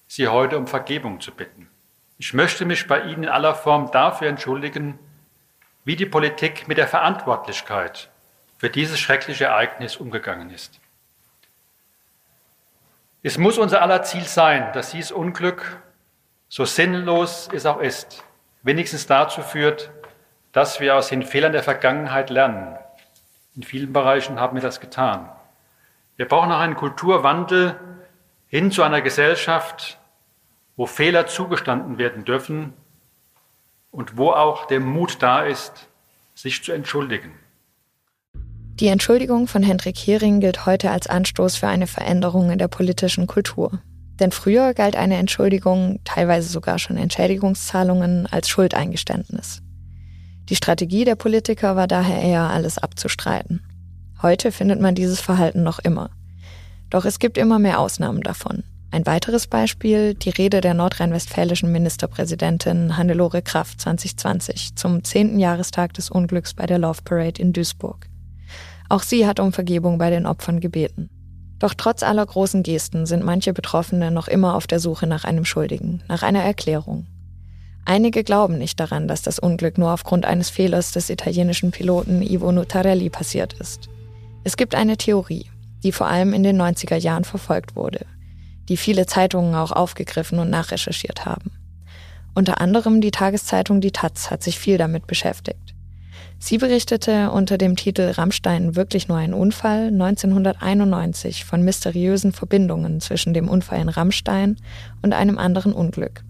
[0.06, 1.69] Sie heute um Vergebung zu bitten.
[2.20, 4.98] Ich möchte mich bei Ihnen in aller Form dafür entschuldigen,
[5.87, 8.11] wie die Politik mit der Verantwortlichkeit
[8.59, 10.80] für dieses schreckliche Ereignis umgegangen ist.
[13.22, 15.80] Es muss unser aller Ziel sein, dass dieses Unglück,
[16.50, 18.22] so sinnlos es auch ist,
[18.62, 19.90] wenigstens dazu führt,
[20.52, 22.76] dass wir aus den Fehlern der Vergangenheit lernen.
[23.56, 25.33] In vielen Bereichen haben wir das getan.
[26.16, 27.80] Wir brauchen auch einen Kulturwandel
[28.48, 29.99] hin zu einer Gesellschaft,
[30.80, 32.72] wo Fehler zugestanden werden dürfen
[33.90, 35.72] und wo auch der Mut da ist,
[36.34, 37.32] sich zu entschuldigen.
[38.32, 43.26] Die Entschuldigung von Hendrik Hering gilt heute als Anstoß für eine Veränderung in der politischen
[43.26, 43.82] Kultur.
[44.20, 49.60] Denn früher galt eine Entschuldigung, teilweise sogar schon Entschädigungszahlungen, als Schuldeingeständnis.
[50.48, 53.60] Die Strategie der Politiker war daher eher, alles abzustreiten.
[54.22, 56.08] Heute findet man dieses Verhalten noch immer.
[56.88, 58.64] Doch es gibt immer mehr Ausnahmen davon.
[58.92, 65.38] Ein weiteres Beispiel, die Rede der nordrhein-westfälischen Ministerpräsidentin Hannelore Kraft 2020 zum 10.
[65.38, 68.09] Jahrestag des Unglücks bei der Love Parade in Duisburg.
[68.88, 71.09] Auch sie hat um Vergebung bei den Opfern gebeten.
[71.61, 75.44] Doch trotz aller großen Gesten sind manche Betroffene noch immer auf der Suche nach einem
[75.44, 77.07] Schuldigen, nach einer Erklärung.
[77.85, 82.50] Einige glauben nicht daran, dass das Unglück nur aufgrund eines Fehlers des italienischen Piloten Ivo
[82.50, 83.88] Nutarelli passiert ist.
[84.42, 85.46] Es gibt eine Theorie,
[85.85, 88.05] die vor allem in den 90er Jahren verfolgt wurde,
[88.70, 91.50] die viele Zeitungen auch aufgegriffen und nachrecherchiert haben.
[92.35, 95.74] Unter anderem die Tageszeitung Die Taz hat sich viel damit beschäftigt.
[96.38, 103.35] Sie berichtete unter dem Titel Rammstein wirklich nur ein Unfall 1991 von mysteriösen Verbindungen zwischen
[103.35, 104.56] dem Unfall in Rammstein
[105.02, 106.22] und einem anderen Unglück.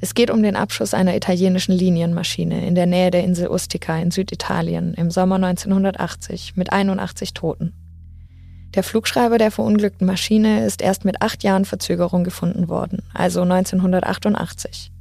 [0.00, 4.10] Es geht um den Abschuss einer italienischen Linienmaschine in der Nähe der Insel Ustica in
[4.10, 7.72] Süditalien im Sommer 1980 mit 81 Toten.
[8.74, 14.92] Der Flugschreiber der verunglückten Maschine ist erst mit acht Jahren Verzögerung gefunden worden, also 1988.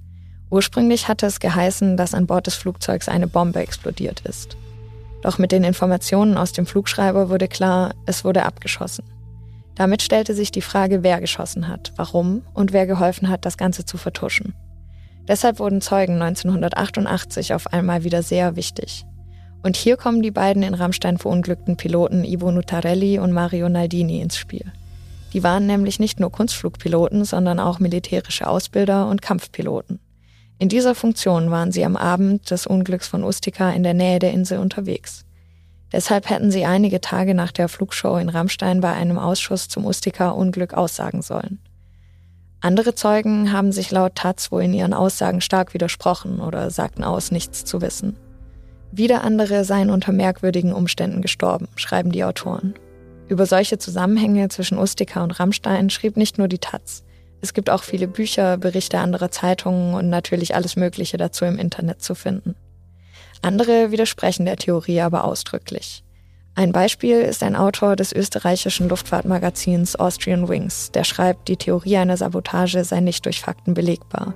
[0.49, 4.55] Ursprünglich hatte es geheißen, dass an Bord des Flugzeugs eine Bombe explodiert ist.
[5.21, 9.03] Doch mit den Informationen aus dem Flugschreiber wurde klar, es wurde abgeschossen.
[9.75, 13.85] Damit stellte sich die Frage, wer geschossen hat, warum und wer geholfen hat, das Ganze
[13.85, 14.53] zu vertuschen.
[15.27, 19.05] Deshalb wurden Zeugen 1988 auf einmal wieder sehr wichtig.
[19.65, 24.37] Und hier kommen die beiden in Rammstein verunglückten Piloten Ivo Nutarelli und Mario Naldini ins
[24.37, 24.71] Spiel.
[25.33, 29.99] Die waren nämlich nicht nur Kunstflugpiloten, sondern auch militärische Ausbilder und Kampfpiloten.
[30.59, 34.33] In dieser Funktion waren sie am Abend des Unglücks von Ustica in der Nähe der
[34.33, 35.25] Insel unterwegs.
[35.91, 40.75] Deshalb hätten sie einige Tage nach der Flugshow in Rammstein bei einem Ausschuss zum Ustica-Unglück
[40.75, 41.57] aussagen sollen.
[42.61, 47.31] Andere Zeugen haben sich laut Taz wohl in ihren Aussagen stark widersprochen oder sagten aus,
[47.31, 48.15] nichts zu wissen.
[48.97, 52.75] Wieder andere seien unter merkwürdigen Umständen gestorben, schreiben die Autoren.
[53.27, 57.03] Über solche Zusammenhänge zwischen Ustica und Rammstein schrieb nicht nur die Taz.
[57.41, 62.01] Es gibt auch viele Bücher, Berichte anderer Zeitungen und natürlich alles Mögliche dazu im Internet
[62.01, 62.55] zu finden.
[63.41, 66.05] Andere widersprechen der Theorie aber ausdrücklich.
[66.55, 72.15] Ein Beispiel ist ein Autor des österreichischen Luftfahrtmagazins Austrian Wings, der schreibt, die Theorie einer
[72.15, 74.35] Sabotage sei nicht durch Fakten belegbar.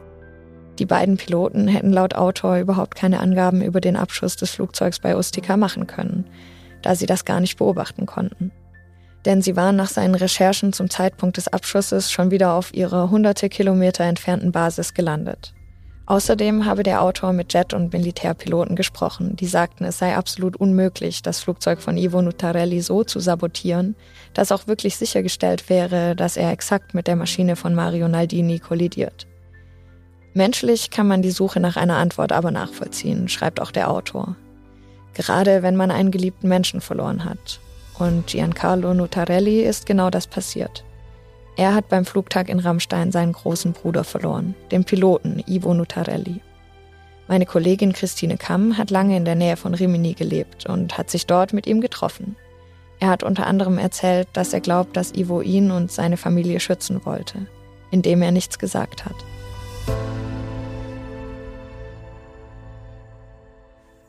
[0.80, 5.16] Die beiden Piloten hätten laut Autor überhaupt keine Angaben über den Abschuss des Flugzeugs bei
[5.16, 6.26] Ustica machen können,
[6.82, 8.52] da sie das gar nicht beobachten konnten
[9.26, 13.50] denn sie waren nach seinen Recherchen zum Zeitpunkt des Abschusses schon wieder auf ihrer hunderte
[13.50, 15.54] Kilometer entfernten Basis gelandet.
[16.06, 21.22] Außerdem habe der Autor mit Jet- und Militärpiloten gesprochen, die sagten, es sei absolut unmöglich,
[21.22, 23.96] das Flugzeug von Ivo Nutarelli so zu sabotieren,
[24.34, 29.28] dass auch wirklich sichergestellt wäre, dass er exakt mit der Maschine von Mario Naldini kollidiert.
[30.40, 34.38] Menschlich kann man die Suche nach einer Antwort aber nachvollziehen, schreibt auch der Autor.
[35.14, 37.60] Gerade wenn man einen geliebten Menschen verloren hat
[37.98, 40.86] und Giancarlo Nutarelli ist genau das passiert.
[41.58, 46.40] Er hat beim Flugtag in Rammstein seinen großen Bruder verloren, den Piloten Ivo Nutarelli.
[47.28, 51.26] Meine Kollegin Christine Kamm hat lange in der Nähe von Rimini gelebt und hat sich
[51.26, 52.38] dort mit ihm getroffen.
[53.02, 57.02] Er hat unter anderem erzählt, dass er glaubt, dass Ivo ihn und seine Familie schützen
[57.04, 57.46] wollte,
[57.92, 59.16] indem er nichts gesagt hat.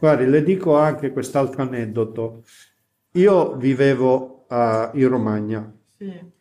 [0.00, 2.42] Guardi, le dico anche quest'altro aneddoto.
[3.12, 5.72] Io vivevo uh, in Romagna.
[5.98, 6.38] Sì.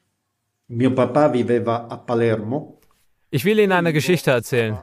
[0.67, 2.79] Mio papà viveva a Palermo.
[3.31, 4.81] Ich will Ihnen eine Geschichte erzählen.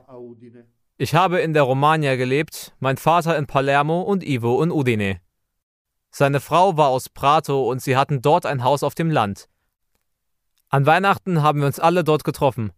[0.99, 5.21] Ich habe in der Romagna gelebt, mein Vater in Palermo und Ivo in Udine.
[6.11, 9.49] Seine Frau war aus Prato und sie hatten dort ein Haus auf dem Land.
[10.69, 12.73] An Weihnachten haben wir uns alle dort getroffen.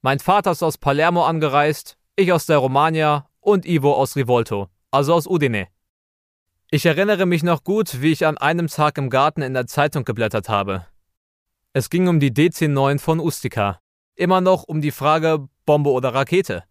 [0.00, 5.14] Mein Vater ist aus Palermo angereist, ich aus der Romagna und Ivo aus Rivolto, also
[5.14, 5.68] aus Udine.
[6.70, 10.04] Ich erinnere mich noch gut, wie ich an einem Tag im Garten in der Zeitung
[10.04, 10.86] geblättert habe.
[11.72, 13.80] Es ging um die DC-9 von Ustica.
[14.14, 16.64] Immer noch um die Frage Bombe oder Rakete.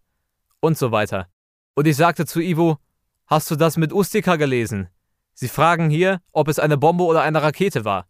[0.60, 1.28] Und so weiter.
[1.74, 2.78] Und ich sagte zu Ivo,
[3.26, 4.88] hast du das mit Ustica gelesen?
[5.34, 8.06] Sie fragen hier, ob es eine Bombe oder eine Rakete war.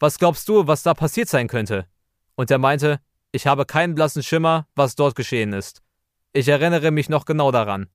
[0.00, 1.86] Was glaubst du, was da passiert sein könnte?
[2.34, 5.82] Und er meinte, ich habe keinen blassen Schimmer, was dort geschehen ist.
[6.32, 7.88] Ich erinnere mich noch genau daran.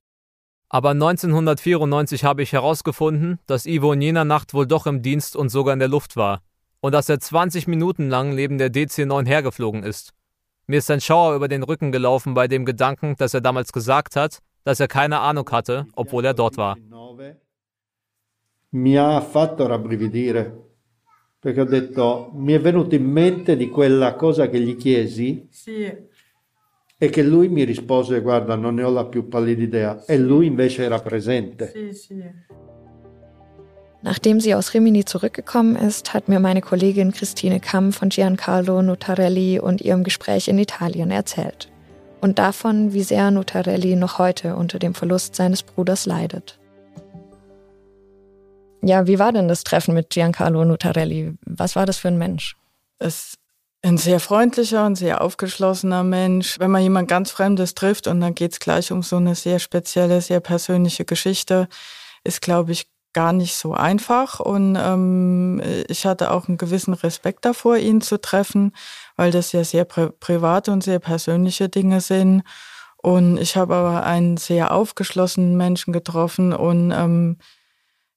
[0.70, 5.48] Aber 1994 habe ich herausgefunden, dass Ivo in jener Nacht wohl doch im Dienst und
[5.48, 6.42] sogar in der Luft war.
[6.80, 10.12] Und dass er 20 Minuten lang neben der DC-9 hergeflogen ist.
[10.66, 14.14] Mir ist ein Schauer über den Rücken gelaufen bei dem Gedanken, dass er damals gesagt
[14.14, 16.76] hat, dass er keine Ahnung hatte, obwohl er dort war.
[18.70, 20.52] Mi ha fatto rabbrividire,
[21.40, 25.48] perché ho detto, mi è venuto in mente di quella cosa che gli chiesi.
[25.50, 25.90] Sì
[26.98, 30.46] e che lui mi rispose guarda non ne ho la più pallida idea e lui
[30.46, 31.70] invece era presente.
[31.72, 32.24] Sì, sì.
[34.00, 39.58] Nachdem sie aus Rimini zurückgekommen ist, hat mir meine Kollegin Christine Kamm von Giancarlo Notarelli
[39.58, 41.68] und ihrem Gespräch in Italien erzählt.
[42.20, 46.58] Und davon, wie sehr Notarelli noch heute unter dem Verlust seines Bruders leidet.
[48.82, 51.34] Ja, wie war denn das Treffen mit Giancarlo Notarelli?
[51.44, 52.56] Was war das für ein Mensch?
[53.00, 53.37] ist
[53.82, 56.58] ein sehr freundlicher und sehr aufgeschlossener Mensch.
[56.58, 59.58] Wenn man jemand ganz Fremdes trifft und dann geht es gleich um so eine sehr
[59.58, 61.68] spezielle, sehr persönliche Geschichte,
[62.24, 64.40] ist, glaube ich, gar nicht so einfach.
[64.40, 68.72] Und ähm, ich hatte auch einen gewissen Respekt davor, ihn zu treffen,
[69.16, 72.42] weil das ja sehr pri private und sehr persönliche Dinge sind.
[72.96, 77.38] Und ich habe aber einen sehr aufgeschlossenen Menschen getroffen und ähm,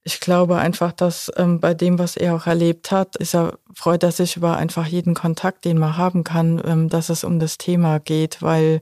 [0.04, 4.04] ich glaube einfach, dass ähm, bei dem, was er auch erlebt hat, ist er, freut
[4.04, 7.58] er sich über einfach jeden Kontakt, den man haben kann, ähm, dass es um das
[7.58, 8.82] Thema geht, weil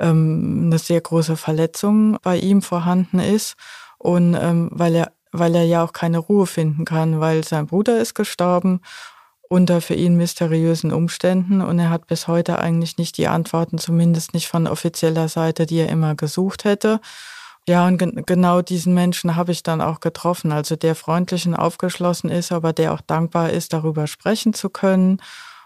[0.00, 3.56] ähm, eine sehr große Verletzung bei ihm vorhanden ist
[3.98, 8.00] und ähm, weil er weil er ja auch keine Ruhe finden kann, weil sein Bruder
[8.00, 8.80] ist gestorben
[9.48, 14.34] unter für ihn mysteriösen Umständen und er hat bis heute eigentlich nicht die Antworten, zumindest
[14.34, 17.00] nicht von offizieller Seite, die er immer gesucht hätte.
[17.68, 21.54] Ja, und gen genau diesen Menschen habe ich dann auch getroffen, also der freundlich und
[21.56, 25.20] aufgeschlossen ist, aber der auch dankbar ist, darüber sprechen zu können.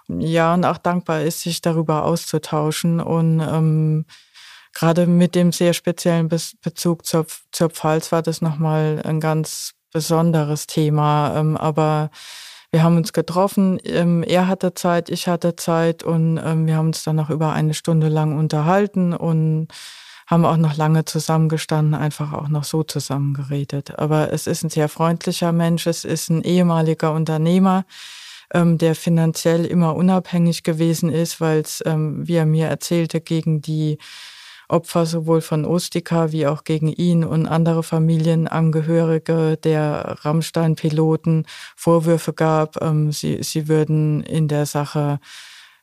[0.09, 3.01] Ja, und auch dankbar ist, sich darüber auszutauschen.
[3.01, 4.07] Und ähm,
[4.75, 9.73] gerade mit dem sehr speziellen Be Bezug zur, zur Pfalz war das nochmal ein ganz
[9.93, 11.37] besonderes Thema.
[11.37, 12.11] Ähm, aber
[12.73, 16.89] wir haben uns getroffen, ähm, er hatte Zeit, ich hatte Zeit und ähm, wir haben
[16.89, 19.69] uns dann noch über eine Stunde lang unterhalten und
[20.31, 23.99] haben auch noch lange zusammengestanden, einfach auch noch so zusammengeredet.
[23.99, 27.85] Aber es ist ein sehr freundlicher Mensch, es ist ein ehemaliger Unternehmer,
[28.55, 33.61] ähm, der finanziell immer unabhängig gewesen ist, weil es, ähm, wie er mir erzählte, gegen
[33.61, 33.99] die
[34.69, 42.81] Opfer sowohl von Ostika wie auch gegen ihn und andere Familienangehörige der Rammstein-Piloten Vorwürfe gab,
[42.81, 45.19] ähm, sie, sie würden in der Sache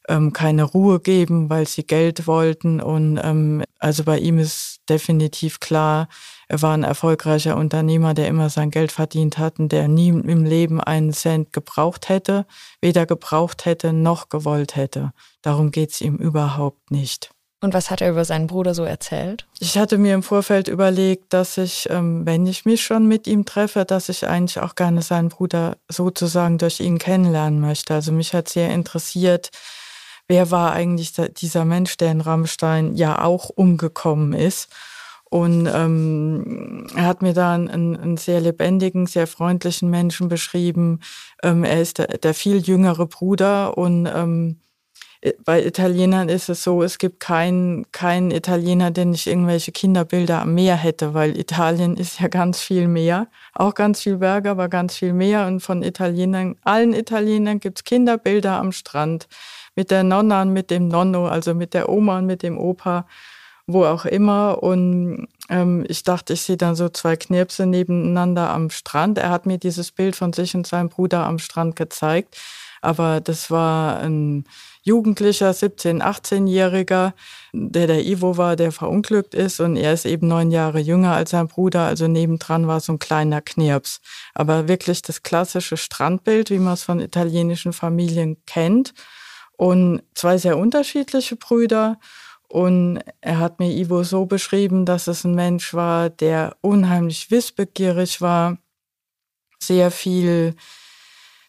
[0.08, 2.82] ähm, keine Ruhe geben, weil sie Geld wollten.
[2.82, 6.08] Und ähm, also bei ihm ist definitiv klar,
[6.48, 10.46] er war ein erfolgreicher Unternehmer, der immer sein Geld verdient hat und der nie im
[10.46, 12.46] Leben einen Cent gebraucht hätte,
[12.82, 15.12] weder gebraucht hätte noch gewollt hätte.
[15.42, 17.32] Darum geht's ihm überhaupt nicht.
[17.60, 19.48] Und was hat er über seinen Bruder so erzählt?
[19.60, 23.46] Ich hatte mir im Vorfeld überlegt, dass ich, ähm, wenn ich mich schon mit ihm
[23.46, 27.96] treffe, dass ich eigentlich auch gerne seinen Bruder sozusagen durch ihn kennenlernen möchte.
[27.96, 29.50] Also mich hat sehr interessiert,
[30.28, 34.70] wer war eigentlich dieser Mensch, der in Rammstein ja auch umgekommen ist.
[35.30, 41.02] Und ähm, er hat mir da einen, einen, sehr lebendigen, sehr freundlichen Menschen beschrieben.
[41.44, 44.62] Ähm, er ist der, der, viel jüngere Bruder und ähm,
[45.44, 50.54] bei Italienern ist es so, es gibt keinen keinen Italiener, der nicht irgendwelche Kinderbilder am
[50.54, 54.96] Meer hätte, weil Italien ist ja ganz viel Meer, auch ganz viel Berge, aber ganz
[54.96, 55.48] viel Meer.
[55.48, 59.28] Und von Italienern, allen Italienern gibt es Kinderbilder am Strand
[59.78, 63.06] mit der Nonna und mit dem Nonno, also mit der Oma und mit dem Opa,
[63.68, 64.64] wo auch immer.
[64.64, 69.20] Und ähm, ich dachte, ich sehe dann so zwei Knirpse nebeneinander am Strand.
[69.20, 72.36] Er hat mir dieses Bild von sich und seinem Bruder am Strand gezeigt.
[72.82, 74.46] Aber das war ein
[74.82, 77.14] Jugendlicher, 17-, 18-Jähriger,
[77.54, 81.32] der der Ivo war, der verunglückt ist und er ist eben neun Jahre jünger als
[81.32, 84.00] sein Bruder, also nebendran war so ein kleiner Knirps.
[84.34, 88.94] Aber wirklich das klassische Strandbild, wie man es von italienischen Familien kennt
[89.58, 92.00] und zwei sehr unterschiedliche Brüder.
[92.48, 98.22] Und er hat mir Ivo so beschrieben, dass es ein Mensch war, der unheimlich wissbegierig
[98.22, 98.58] war,
[99.60, 100.56] sehr viel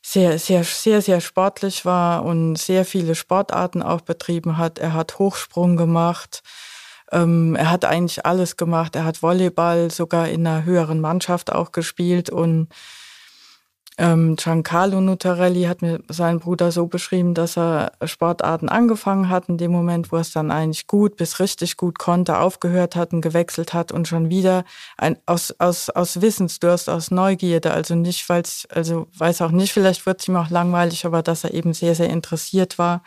[0.03, 4.79] sehr, sehr, sehr, sehr sportlich war und sehr viele Sportarten auch betrieben hat.
[4.79, 6.43] Er hat Hochsprung gemacht.
[7.13, 8.97] Ähm, er hat eigentlich alles gemacht.
[8.97, 12.69] Er hat Volleyball sogar in einer höheren Mannschaft auch gespielt und
[14.01, 19.59] ähm, Giancarlo Nutarelli hat mir seinen Bruder so beschrieben, dass er Sportarten angefangen hat, in
[19.59, 23.23] dem Moment, wo er es dann eigentlich gut bis richtig gut konnte, aufgehört hat und
[23.23, 24.65] gewechselt hat und schon wieder
[24.97, 29.73] ein, aus, aus, aus Wissensdurst, aus Neugierde, also nicht, weil es, also weiß auch nicht,
[29.73, 33.03] vielleicht wird es ihm auch langweilig, aber dass er eben sehr, sehr interessiert war.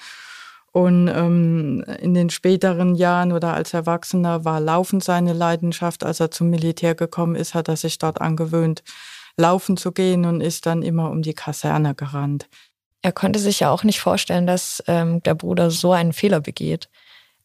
[0.73, 6.06] Und ähm, in den späteren Jahren oder als Erwachsener war Laufen seine Leidenschaft.
[6.06, 8.82] Als er zum Militär gekommen ist, hat er sich dort angewöhnt,
[9.38, 12.48] laufen zu gehen und ist dann immer um die Kaserne gerannt.
[13.02, 16.89] Er konnte sich ja auch nicht vorstellen, dass ähm, der Bruder so einen Fehler begeht.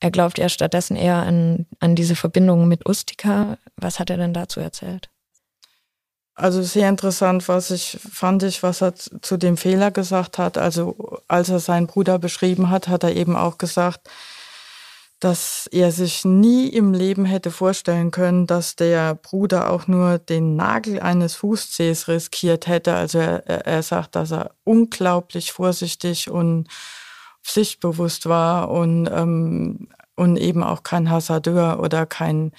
[0.00, 3.56] Er glaubt ja stattdessen eher an, an diese Verbindung mit Ustika.
[3.76, 5.08] Was hat er denn dazu erzählt?
[6.34, 10.58] Also sehr interessant, was ich fand ich, was er zu dem Fehler gesagt hat.
[10.58, 14.10] Also als er seinen Bruder beschrieben hat, hat er eben auch gesagt,
[15.26, 20.54] dass er sich nie im Leben hätte vorstellen können, dass der Bruder auch nur den
[20.54, 22.94] Nagel eines Fußzehs riskiert hätte.
[22.94, 26.68] Also er, er sagt, dass er unglaublich vorsichtig und
[27.42, 32.52] pflichtbewusst war und, ähm, und eben auch kein Hasardeur oder kein,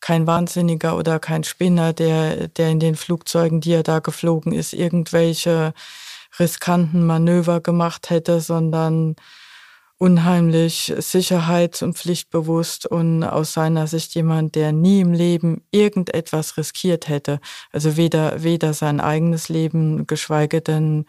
[0.00, 4.72] kein Wahnsinniger oder kein Spinner, der, der in den Flugzeugen, die er da geflogen ist,
[4.72, 5.74] irgendwelche
[6.38, 9.16] riskanten Manöver gemacht hätte, sondern
[10.00, 17.06] unheimlich sicherheits- und pflichtbewusst und aus seiner Sicht jemand, der nie im Leben irgendetwas riskiert
[17.06, 17.38] hätte.
[17.70, 21.04] Also weder, weder sein eigenes Leben, geschweige denn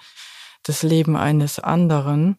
[0.64, 2.36] das Leben eines anderen.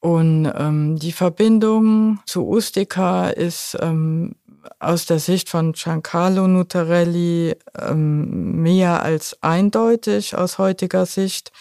[0.00, 4.34] Und ähm, die Verbindung zu Ustica ist ähm,
[4.78, 11.52] aus der Sicht von Giancarlo Nutarelli ähm, mehr als eindeutig aus heutiger Sicht.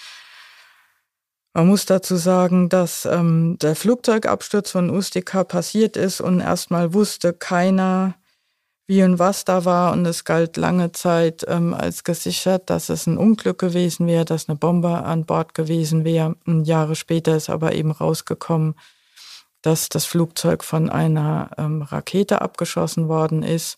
[1.55, 7.31] Man muss dazu sagen, dass ähm, der Flugzeugabsturz von Ustica passiert ist und erstmal wusste
[7.31, 8.15] keiner,
[8.87, 9.93] wie und was da war.
[9.93, 14.49] Und es galt lange Zeit ähm, als gesichert, dass es ein Unglück gewesen wäre, dass
[14.49, 16.35] eine Bombe an Bord gewesen wäre.
[16.45, 18.75] Jahre später ist aber eben rausgekommen,
[19.61, 23.77] dass das Flugzeug von einer ähm, Rakete abgeschossen worden ist.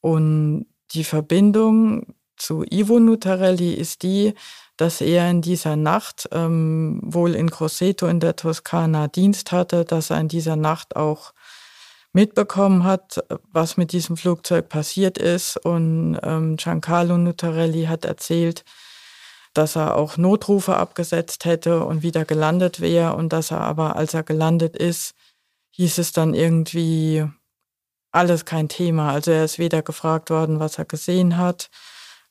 [0.00, 4.34] Und die Verbindung zu Ivo Nutarelli ist die,
[4.76, 10.10] dass er in dieser Nacht ähm, wohl in Grosseto in der Toskana Dienst hatte, dass
[10.10, 11.32] er in dieser Nacht auch
[12.12, 13.22] mitbekommen hat,
[13.52, 15.58] was mit diesem Flugzeug passiert ist.
[15.58, 18.64] Und ähm, Giancarlo Nutarelli hat erzählt,
[19.52, 24.14] dass er auch Notrufe abgesetzt hätte und wieder gelandet wäre und dass er aber, als
[24.14, 25.14] er gelandet ist,
[25.72, 27.26] hieß es dann irgendwie
[28.12, 29.12] alles kein Thema.
[29.12, 31.68] Also er ist weder gefragt worden, was er gesehen hat,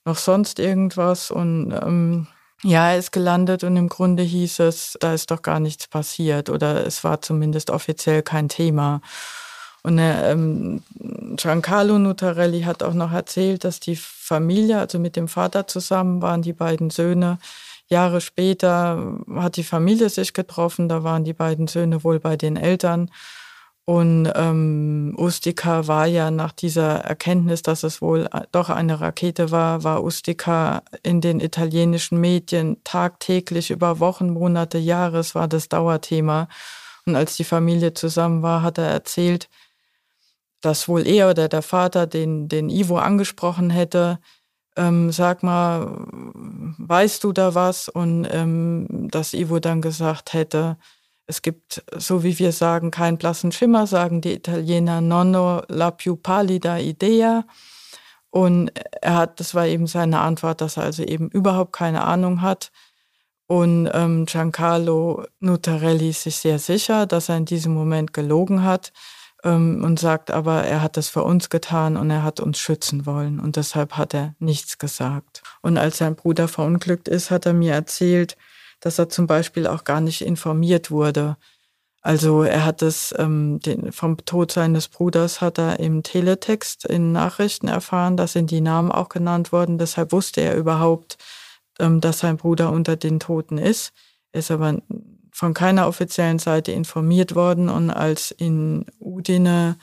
[0.06, 1.32] noch sonst irgendwas.
[1.32, 2.28] Und ähm,
[2.64, 6.50] ja, er ist gelandet und im Grunde hieß es, da ist doch gar nichts passiert
[6.50, 9.02] oder es war zumindest offiziell kein Thema.
[9.82, 10.84] Und äh, ähm,
[11.38, 16.42] Giancarlo Nutarelli hat auch noch erzählt, dass die Familie, also mit dem Vater zusammen waren
[16.42, 17.40] die beiden Söhne.
[17.88, 22.56] Jahre später hat die Familie sich getroffen, da waren die beiden Söhne wohl bei den
[22.56, 23.10] Eltern.
[23.86, 29.50] Und ähm, Ustica war ja nach dieser Erkenntnis, dass es wohl äh, doch eine Rakete
[29.50, 35.24] war, war Ustica in den italienischen Medien tagtäglich über Wochen, Monate, Jahre.
[35.34, 36.48] War das Dauerthema.
[37.06, 39.50] Und als die Familie zusammen war, hat er erzählt,
[40.62, 44.20] dass wohl er oder der Vater den, den Ivo angesprochen hätte.
[44.76, 46.06] Ähm, sag mal,
[46.78, 47.90] weißt du da was?
[47.90, 50.78] Und ähm, dass Ivo dann gesagt hätte,
[51.30, 56.16] es gibt, so wie wir sagen, keinen blassen Schimmer, sagen die Italiener nonno la più
[56.16, 57.46] pallida idea.
[58.32, 58.72] Und
[59.02, 62.72] er hat, das war eben seine Antwort, dass er also eben überhaupt keine Ahnung hat.
[63.48, 68.92] Und ähm, Giancarlo Nutarelli ist sich sehr sicher, dass er in diesem Moment gelogen hat
[69.44, 73.06] ähm, und sagt aber, er hat das für uns getan und er hat uns schützen
[73.06, 75.42] wollen und deshalb hat er nichts gesagt.
[75.62, 78.36] Und als sein Bruder verunglückt ist, hat er mir erzählt,
[78.80, 81.38] dass er zum Beispiel auch gar nicht informiert wurde.
[82.02, 87.12] Also er hat es ähm, den, vom Tod seines Bruders hat er im Teletext in
[87.12, 89.78] Nachrichten erfahren, da sind die Namen auch genannt worden.
[89.78, 91.18] Deshalb wusste er überhaupt,
[91.78, 93.92] ähm, dass sein Bruder unter den Toten ist.
[94.32, 94.78] Ist aber
[95.34, 99.78] von keiner offiziellen Seite informiert worden und als in Udine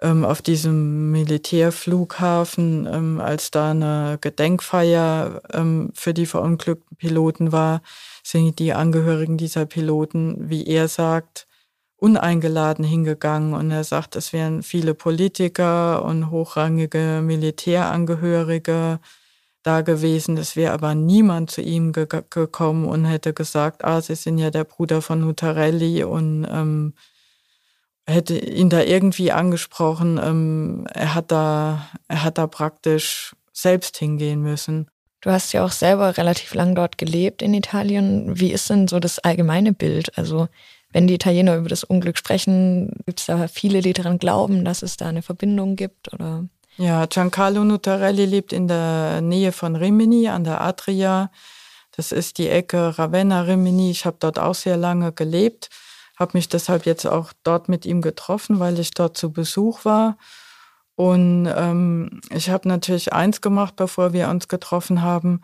[0.00, 7.82] ähm, auf diesem Militärflughafen, ähm, als da eine Gedenkfeier ähm, für die verunglückten Piloten war,
[8.22, 11.46] sind die Angehörigen dieser Piloten, wie er sagt,
[11.96, 19.00] uneingeladen hingegangen und er sagt, es wären viele Politiker und hochrangige Militärangehörige
[19.64, 20.36] da gewesen.
[20.36, 24.50] Es wäre aber niemand zu ihm ge gekommen und hätte gesagt, ah, Sie sind ja
[24.50, 26.94] der Bruder von Nutarelli und ähm,
[28.08, 30.18] hätte ihn da irgendwie angesprochen.
[30.22, 34.88] Ähm, er hat da, er hat da praktisch selbst hingehen müssen.
[35.20, 38.38] Du hast ja auch selber relativ lang dort gelebt in Italien.
[38.38, 40.16] Wie ist denn so das allgemeine Bild?
[40.16, 40.48] Also
[40.92, 44.82] wenn die Italiener über das Unglück sprechen, gibt es da viele, die daran glauben, dass
[44.82, 46.12] es da eine Verbindung gibt?
[46.12, 46.44] Oder?
[46.76, 51.30] Ja, Giancarlo Nutarelli lebt in der Nähe von Rimini an der Adria.
[51.96, 53.90] Das ist die Ecke Ravenna-Rimini.
[53.90, 55.68] Ich habe dort auch sehr lange gelebt
[56.18, 60.18] habe mich deshalb jetzt auch dort mit ihm getroffen, weil ich dort zu Besuch war.
[60.96, 65.42] Und ähm, ich habe natürlich eins gemacht, bevor wir uns getroffen haben.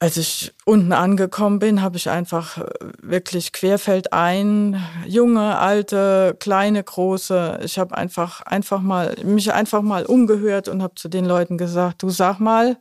[0.00, 2.68] Als ich unten angekommen bin, habe ich einfach äh,
[3.00, 7.60] wirklich querfeldein, junge, alte, kleine, große.
[7.62, 12.02] Ich habe einfach einfach mal mich einfach mal umgehört und habe zu den Leuten gesagt:
[12.02, 12.76] Du sag mal,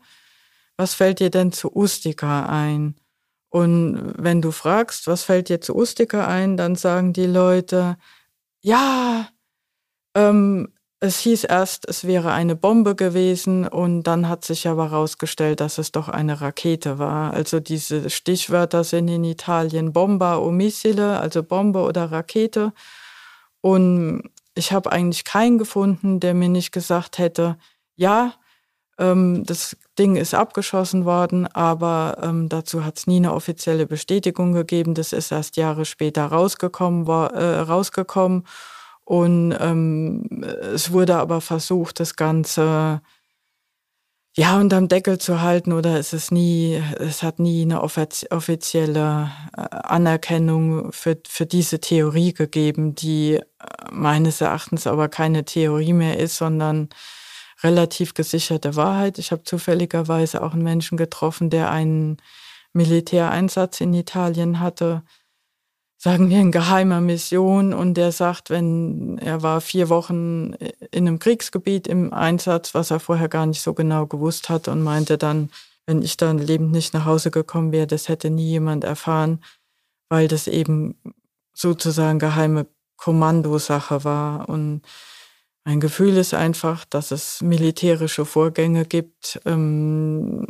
[0.75, 2.95] was fällt dir denn zu Ustika ein?
[3.49, 7.97] Und wenn du fragst, was fällt dir zu Ustica ein, dann sagen die Leute,
[8.61, 9.29] ja,
[10.15, 15.59] ähm, es hieß erst, es wäre eine Bombe gewesen und dann hat sich aber herausgestellt,
[15.59, 17.33] dass es doch eine Rakete war.
[17.33, 22.73] Also diese Stichwörter sind in Italien Bomba o Missile, also Bombe oder Rakete.
[23.61, 24.23] Und
[24.55, 27.57] ich habe eigentlich keinen gefunden, der mir nicht gesagt hätte,
[27.95, 28.33] ja,
[28.99, 34.53] Ähm, das Ding ist abgeschossen worden, aber ähm, dazu hat es nie eine offizielle Bestätigung
[34.53, 34.93] gegeben.
[34.93, 38.43] Das ist erst Jahre später rausgekommen, war, äh, rausgekommen.
[39.05, 40.43] Und ähm,
[40.73, 43.01] es wurde aber versucht, das Ganze
[44.35, 49.61] ja unterm Deckel zu halten oder es ist nie, es hat nie eine offizielle äh,
[49.71, 53.43] Anerkennung für, für diese Theorie gegeben, die äh,
[53.91, 56.89] meines Erachtens aber keine Theorie mehr ist, sondern
[57.63, 59.17] relativ gesicherte Wahrheit.
[59.17, 62.17] Ich habe zufälligerweise auch einen Menschen getroffen, der einen
[62.73, 65.03] Militäreinsatz in Italien hatte,
[65.97, 70.53] sagen wir in geheimer Mission und der sagt, wenn er war vier Wochen
[70.91, 74.83] in einem Kriegsgebiet im Einsatz, was er vorher gar nicht so genau gewusst hat und
[74.83, 75.49] meinte dann,
[75.87, 79.43] wenn ich dann lebend nicht nach Hause gekommen wäre, das hätte nie jemand erfahren,
[80.09, 80.95] weil das eben
[81.53, 84.81] sozusagen geheime Kommandosache war und
[85.67, 90.47] mein Gefühl ist einfach, dass es militärische Vorgänge gibt, ähm,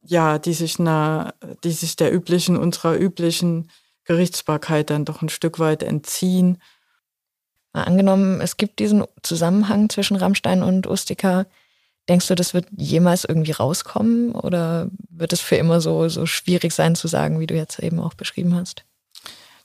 [0.00, 3.70] ja, die sich, na, die sich der üblichen, unserer üblichen
[4.04, 6.56] Gerichtsbarkeit dann doch ein Stück weit entziehen.
[7.74, 11.44] Mal angenommen, es gibt diesen Zusammenhang zwischen Rammstein und Ustika.
[12.08, 16.72] Denkst du, das wird jemals irgendwie rauskommen oder wird es für immer so, so schwierig
[16.72, 18.86] sein zu sagen, wie du jetzt eben auch beschrieben hast?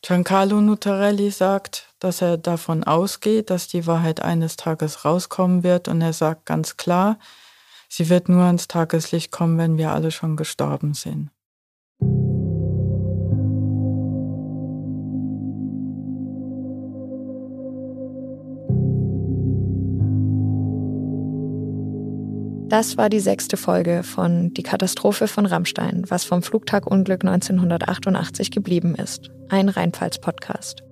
[0.01, 6.01] Giancarlo Nutarelli sagt, dass er davon ausgeht, dass die Wahrheit eines Tages rauskommen wird und
[6.01, 7.17] er sagt ganz klar,
[7.89, 11.31] sie wird nur ans Tageslicht kommen, wenn wir alle schon gestorben sind.
[22.69, 28.93] Das war die sechste Folge von Die Katastrophe von Rammstein, was vom Flugtagunglück 1988 geblieben
[28.93, 29.31] ist.
[29.49, 30.83] Ein Rheinpfalz-Podcast.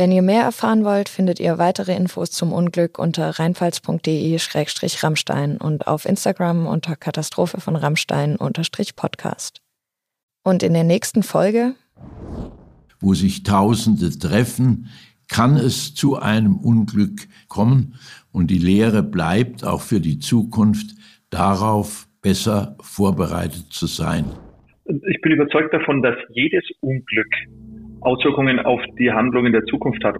[0.00, 6.06] Wenn ihr mehr erfahren wollt, findet ihr weitere Infos zum Unglück unter rheinpfalz.de-rammstein und auf
[6.06, 9.60] Instagram unter Katastrophe von Rammstein-podcast.
[10.42, 11.74] Und in der nächsten Folge,
[12.98, 14.88] wo sich Tausende treffen,
[15.28, 17.96] kann es zu einem Unglück kommen
[18.32, 20.94] und die Lehre bleibt auch für die Zukunft
[21.28, 24.24] darauf besser vorbereitet zu sein.
[24.86, 27.28] Ich bin überzeugt davon, dass jedes Unglück
[28.00, 30.16] Auswirkungen auf die Handlung in der Zukunft hat.